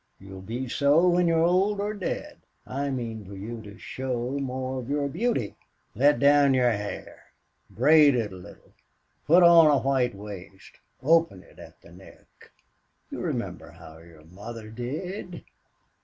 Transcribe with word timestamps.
You'll 0.17 0.41
be 0.41 0.67
so 0.67 1.07
when 1.09 1.27
you're 1.27 1.43
old 1.43 1.79
or 1.79 1.93
dead.... 1.93 2.39
I 2.65 2.89
mean 2.89 3.23
for 3.23 3.35
you 3.35 3.61
to 3.61 3.77
show 3.77 4.31
more 4.39 4.79
of 4.79 4.89
your 4.89 5.07
beauty.... 5.07 5.55
Let 5.93 6.17
down 6.17 6.55
your 6.55 6.71
hair. 6.71 7.25
Braid 7.69 8.15
it 8.15 8.33
a 8.33 8.37
little. 8.37 8.73
Put 9.27 9.43
on 9.43 9.67
a 9.67 9.77
white 9.77 10.15
waist. 10.15 10.79
Open 11.03 11.43
it 11.43 11.59
at 11.59 11.81
the 11.83 11.91
neck.... 11.91 12.49
You 13.11 13.19
remember 13.19 13.69
how 13.69 13.99
your 13.99 14.23
mother 14.25 14.71
did." 14.71 15.45